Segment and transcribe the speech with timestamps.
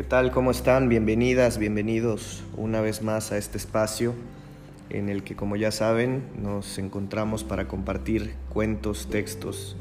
[0.00, 0.30] ¿Qué tal?
[0.30, 0.88] ¿Cómo están?
[0.88, 4.14] Bienvenidas, bienvenidos una vez más a este espacio
[4.88, 9.76] en el que, como ya saben, nos encontramos para compartir cuentos, textos,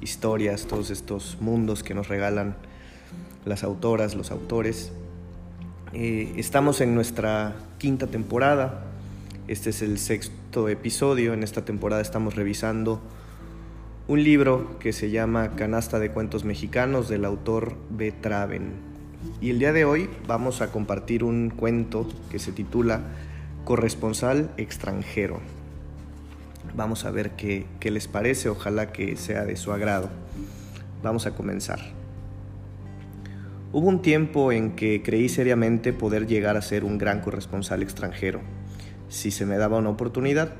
[0.00, 2.56] historias, todos estos mundos que nos regalan
[3.44, 4.90] las autoras, los autores.
[5.92, 8.86] Eh, estamos en nuestra quinta temporada,
[9.48, 13.02] este es el sexto episodio, en esta temporada estamos revisando
[14.06, 18.14] un libro que se llama Canasta de Cuentos Mexicanos del autor B.
[19.40, 23.00] Y el día de hoy vamos a compartir un cuento que se titula
[23.64, 25.40] Corresponsal extranjero.
[26.76, 30.08] Vamos a ver qué, qué les parece, ojalá que sea de su agrado.
[31.02, 31.80] Vamos a comenzar.
[33.72, 38.40] Hubo un tiempo en que creí seriamente poder llegar a ser un gran corresponsal extranjero,
[39.08, 40.54] si se me daba una oportunidad.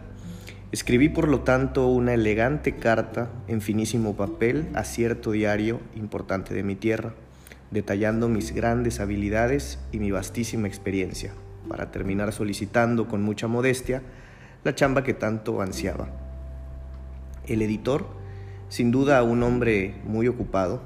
[0.73, 6.65] Escribí por lo tanto una elegante carta en finísimo papel a cierto diario importante de
[6.65, 7.15] mi tierra
[7.71, 11.33] detallando mis grandes habilidades y mi vastísima experiencia,
[11.69, 14.03] para terminar solicitando con mucha modestia
[14.65, 16.09] la chamba que tanto ansiaba.
[17.47, 18.07] El editor,
[18.69, 20.83] sin duda un hombre muy ocupado,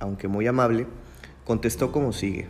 [0.00, 0.86] aunque muy amable,
[1.44, 2.46] contestó como sigue.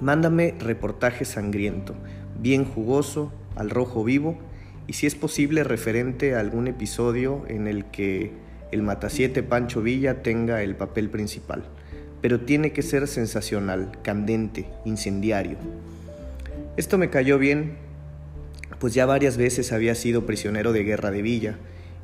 [0.00, 1.94] Mándame reportaje sangriento,
[2.38, 4.38] bien jugoso, al rojo vivo,
[4.86, 8.32] y si es posible referente a algún episodio en el que
[8.72, 11.64] el matasiete Pancho Villa tenga el papel principal
[12.20, 15.56] pero tiene que ser sensacional, candente, incendiario.
[16.76, 17.76] Esto me cayó bien,
[18.78, 21.56] pues ya varias veces había sido prisionero de guerra de Villa,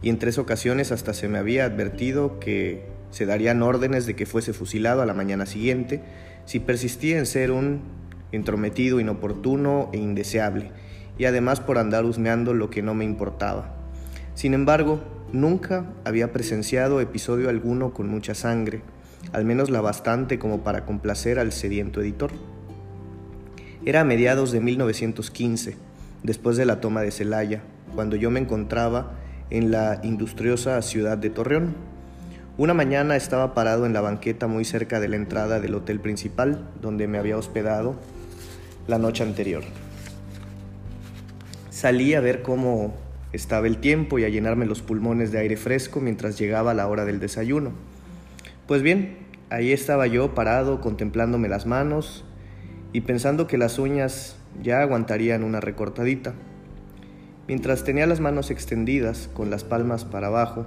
[0.03, 4.27] y en tres ocasiones hasta se me había advertido que se darían órdenes de que
[4.27, 6.03] fuese fusilado a la mañana siguiente
[6.45, 7.81] si persistía en ser un
[8.33, 10.71] entrometido inoportuno e indeseable,
[11.19, 13.75] y además por andar husmeando lo que no me importaba.
[14.35, 15.01] Sin embargo,
[15.33, 18.83] nunca había presenciado episodio alguno con mucha sangre,
[19.33, 22.31] al menos la bastante como para complacer al sediento editor.
[23.85, 25.77] Era a mediados de 1915,
[26.23, 27.63] después de la toma de Celaya,
[27.95, 29.13] cuando yo me encontraba
[29.51, 31.75] en la industriosa ciudad de Torreón.
[32.59, 36.69] Una mañana estaba parado en la banqueta muy cerca de la entrada del hotel principal,
[36.81, 37.97] donde me había hospedado
[38.89, 39.63] la noche anterior.
[41.71, 42.95] Salí a ver cómo
[43.33, 47.05] estaba el tiempo y a llenarme los pulmones de aire fresco mientras llegaba la hora
[47.05, 47.73] del desayuno.
[48.67, 49.19] Pues bien,
[49.49, 52.25] ahí estaba yo parado contemplándome las manos
[52.93, 56.35] y pensando que las uñas ya aguantarían una recortadita.
[57.47, 60.67] Mientras tenía las manos extendidas con las palmas para abajo,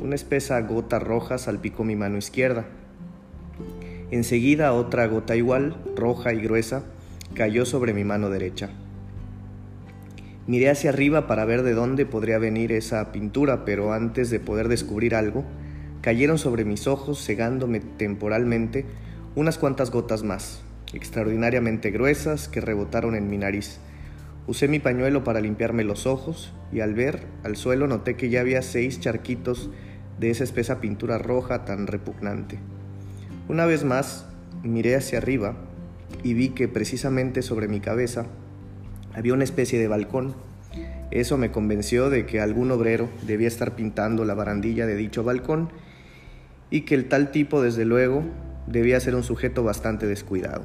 [0.00, 2.64] una espesa gota roja salpicó mi mano izquierda.
[4.10, 6.84] Enseguida otra gota igual, roja y gruesa,
[7.34, 8.70] cayó sobre mi mano derecha.
[10.46, 14.68] Miré hacia arriba para ver de dónde podría venir esa pintura, pero antes de poder
[14.68, 15.44] descubrir algo,
[16.00, 18.84] cayeron sobre mis ojos, cegándome temporalmente
[19.34, 23.78] unas cuantas gotas más, extraordinariamente gruesas, que rebotaron en mi nariz.
[24.46, 28.40] Usé mi pañuelo para limpiarme los ojos y al ver al suelo noté que ya
[28.40, 29.70] había seis charquitos
[30.18, 32.58] de esa espesa pintura roja tan repugnante.
[33.48, 34.26] Una vez más
[34.62, 35.56] miré hacia arriba
[36.22, 38.26] y vi que precisamente sobre mi cabeza
[39.14, 40.34] había una especie de balcón.
[41.10, 45.70] Eso me convenció de que algún obrero debía estar pintando la barandilla de dicho balcón
[46.70, 48.22] y que el tal tipo, desde luego,
[48.66, 50.64] debía ser un sujeto bastante descuidado.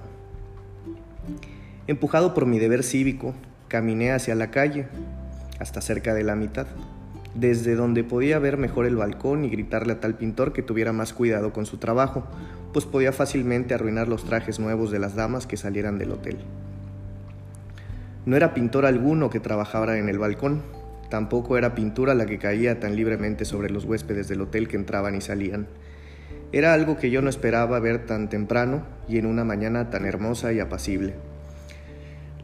[1.88, 3.34] Empujado por mi deber cívico,
[3.68, 4.88] caminé hacia la calle,
[5.60, 6.68] hasta cerca de la mitad,
[7.36, 11.14] desde donde podía ver mejor el balcón y gritarle a tal pintor que tuviera más
[11.14, 12.26] cuidado con su trabajo,
[12.74, 16.38] pues podía fácilmente arruinar los trajes nuevos de las damas que salieran del hotel.
[18.26, 20.62] No era pintor alguno que trabajara en el balcón,
[21.10, 25.16] tampoco era pintura la que caía tan libremente sobre los huéspedes del hotel que entraban
[25.16, 25.68] y salían.
[26.54, 30.54] Era algo que yo no esperaba ver tan temprano y en una mañana tan hermosa
[30.54, 31.16] y apacible.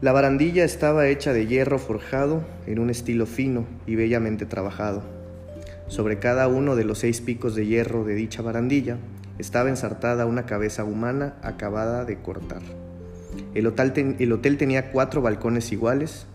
[0.02, 5.02] La barandilla estaba hecha de hierro forjado en un estilo fino y bellamente trabajado.
[5.88, 8.98] Sobre cada uno de los seis picos de hierro de dicha barandilla
[9.38, 12.62] estaba ensartada una cabeza humana acabada de cortar.
[13.54, 16.26] El hotel, el hotel tenía cuatro balcones iguales,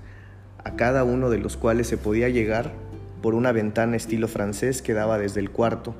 [0.63, 2.74] a cada uno de los cuales se podía llegar
[3.22, 5.96] por una ventana estilo francés que daba desde el cuarto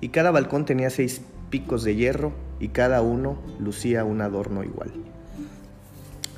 [0.00, 4.92] y cada balcón tenía seis picos de hierro y cada uno lucía un adorno igual.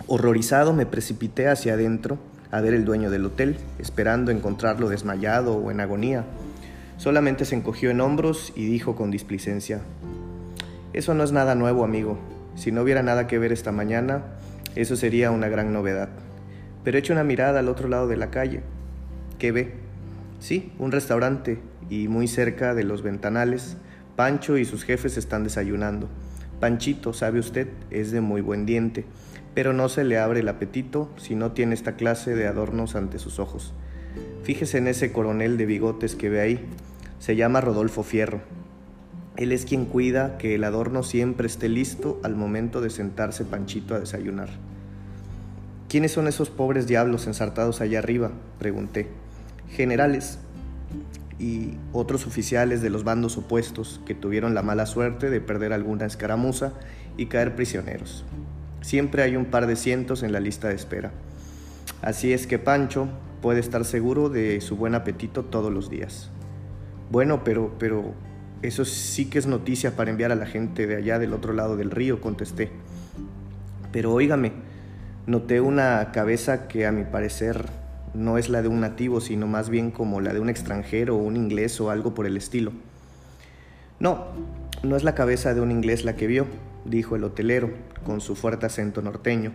[0.06, 2.18] Horrorizado me precipité hacia adentro
[2.50, 6.24] a ver el dueño del hotel, esperando encontrarlo desmayado o en agonía.
[6.96, 9.80] Solamente se encogió en hombros y dijo con displicencia,
[10.92, 12.18] Eso no es nada nuevo, amigo.
[12.56, 14.24] Si no hubiera nada que ver esta mañana,
[14.74, 16.08] eso sería una gran novedad.
[16.82, 18.62] Pero eche una mirada al otro lado de la calle.
[19.38, 19.74] ¿Qué ve?
[20.40, 21.58] Sí, un restaurante,
[21.88, 23.76] y muy cerca de los ventanales,
[24.16, 26.08] Pancho y sus jefes están desayunando.
[26.58, 29.04] Panchito, sabe usted, es de muy buen diente,
[29.54, 33.18] pero no se le abre el apetito si no tiene esta clase de adornos ante
[33.18, 33.74] sus ojos.
[34.42, 36.66] Fíjese en ese coronel de bigotes que ve ahí,
[37.18, 38.40] se llama Rodolfo Fierro.
[39.36, 43.94] Él es quien cuida que el adorno siempre esté listo al momento de sentarse Panchito
[43.94, 44.48] a desayunar.
[45.88, 48.32] ¿Quiénes son esos pobres diablos ensartados allá arriba?
[48.58, 49.08] pregunté.
[49.68, 50.38] Generales
[51.38, 56.06] y otros oficiales de los bandos opuestos que tuvieron la mala suerte de perder alguna
[56.06, 56.72] escaramuza
[57.16, 58.24] y caer prisioneros.
[58.80, 61.12] Siempre hay un par de cientos en la lista de espera.
[62.02, 63.08] Así es que Pancho
[63.42, 66.30] puede estar seguro de su buen apetito todos los días.
[67.10, 68.14] Bueno, pero, pero,
[68.62, 71.76] eso sí que es noticia para enviar a la gente de allá del otro lado
[71.76, 72.70] del río, contesté.
[73.92, 74.52] Pero óigame,
[75.26, 77.66] noté una cabeza que a mi parecer
[78.14, 81.18] no es la de un nativo, sino más bien como la de un extranjero o
[81.18, 82.72] un inglés o algo por el estilo.
[84.00, 84.26] No,
[84.82, 86.46] no es la cabeza de un inglés la que vio,
[86.84, 87.70] dijo el hotelero,
[88.04, 89.52] con su fuerte acento norteño,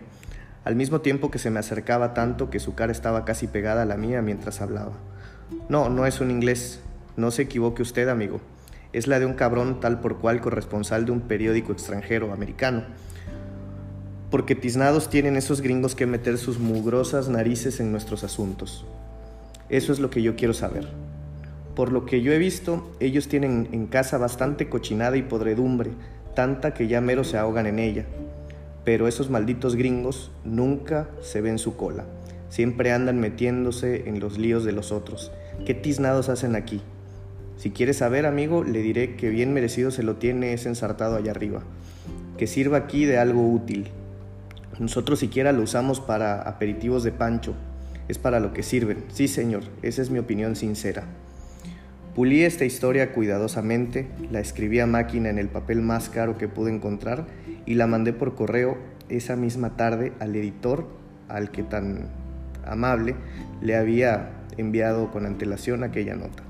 [0.64, 3.86] al mismo tiempo que se me acercaba tanto que su cara estaba casi pegada a
[3.86, 4.94] la mía mientras hablaba.
[5.70, 6.82] No, no es un inglés,
[7.18, 8.42] no se equivoque usted, amigo.
[8.94, 12.84] Es la de un cabrón tal por cual corresponsal de un periódico extranjero americano,
[14.30, 18.86] porque tiznados tienen esos gringos que meter sus mugrosas narices en nuestros asuntos.
[19.70, 20.88] Eso es lo que yo quiero saber.
[21.76, 25.92] Por lo que yo he visto, ellos tienen en casa bastante cochinada y podredumbre,
[26.36, 28.06] tanta que ya mero se ahogan en ella.
[28.84, 32.04] Pero esos malditos gringos nunca se ven su cola.
[32.50, 35.32] Siempre andan metiéndose en los líos de los otros.
[35.66, 36.82] ¿Qué tiznados hacen aquí?
[37.62, 41.30] Si quieres saber, amigo, le diré que bien merecido se lo tiene ese ensartado allá
[41.30, 41.62] arriba.
[42.36, 43.92] Que sirva aquí de algo útil,
[44.80, 47.54] nosotros siquiera lo usamos para aperitivos de pancho.
[48.08, 49.04] Es para lo que sirven.
[49.14, 51.04] Sí, señor, esa es mi opinión sincera.
[52.16, 56.74] Pulí esta historia cuidadosamente, la escribí a máquina en el papel más caro que pude
[56.74, 57.28] encontrar
[57.68, 60.88] y la mandé por correo esa misma tarde al editor
[61.30, 62.10] al que tan
[62.66, 63.14] amable
[63.62, 66.42] le había enviado con antelación aquella nota.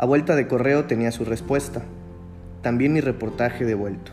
[0.00, 1.82] A vuelta de correo tenía su respuesta,
[2.62, 4.12] también mi reportaje devuelto.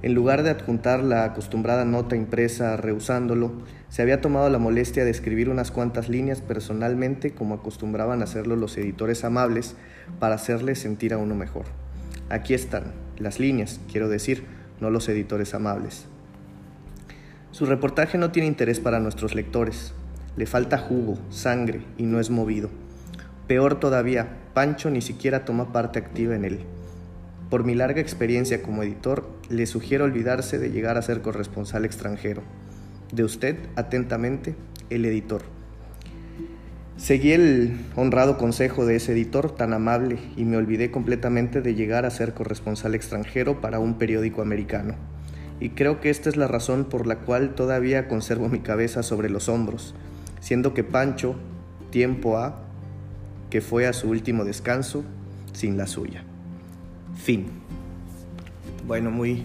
[0.00, 3.52] En lugar de adjuntar la acostumbrada nota impresa rehusándolo,
[3.88, 8.76] se había tomado la molestia de escribir unas cuantas líneas personalmente como acostumbraban hacerlo los
[8.76, 9.74] editores amables
[10.20, 11.64] para hacerle sentir a uno mejor.
[12.30, 14.44] Aquí están, las líneas, quiero decir,
[14.80, 16.06] no los editores amables.
[17.50, 19.94] Su reportaje no tiene interés para nuestros lectores.
[20.36, 22.70] Le falta jugo, sangre y no es movido.
[23.52, 26.60] Peor todavía, Pancho ni siquiera toma parte activa en él.
[27.50, 32.40] Por mi larga experiencia como editor, le sugiero olvidarse de llegar a ser corresponsal extranjero.
[33.12, 34.54] De usted, atentamente,
[34.88, 35.42] el editor.
[36.96, 42.06] Seguí el honrado consejo de ese editor tan amable y me olvidé completamente de llegar
[42.06, 44.94] a ser corresponsal extranjero para un periódico americano.
[45.60, 49.28] Y creo que esta es la razón por la cual todavía conservo mi cabeza sobre
[49.28, 49.94] los hombros,
[50.40, 51.36] siendo que Pancho,
[51.90, 52.61] tiempo ha,
[53.52, 55.04] que fue a su último descanso,
[55.52, 56.24] sin la suya.
[57.22, 57.50] Fin.
[58.86, 59.42] Bueno, muy,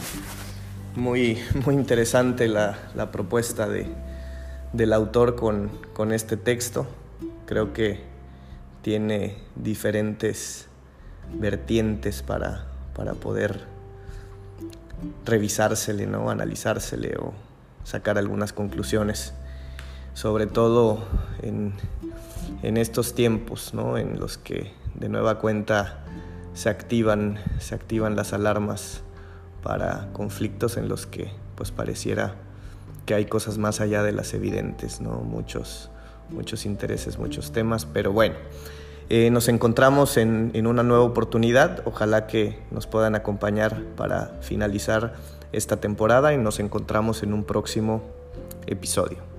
[0.96, 2.78] muy, muy interesante la,
[3.12, 3.86] propuesta de,
[4.72, 6.88] del autor con, este texto.
[7.46, 8.00] Creo que
[8.82, 10.70] tiene diferentes
[11.34, 13.66] vertientes para, para poder
[15.26, 16.30] revisársele, ¿no?
[16.30, 17.34] analizársele o
[17.84, 19.34] sacar algunas conclusiones,
[20.14, 21.06] sobre todo
[21.42, 21.74] en,
[22.64, 23.98] en estos tiempos ¿no?
[23.98, 26.04] en los que de nueva cuenta
[26.54, 29.02] se activan, se activan las alarmas
[29.62, 32.36] para conflictos en los que pues pareciera
[33.06, 35.22] que hay cosas más allá de las evidentes, ¿no?
[35.22, 35.90] Muchos,
[36.30, 38.36] muchos intereses, muchos temas, pero bueno,
[39.10, 45.14] eh, nos encontramos en, en una nueva oportunidad, ojalá que nos puedan acompañar para finalizar
[45.54, 48.04] esta temporada y nos encontramos en un próximo
[48.66, 49.37] episodio.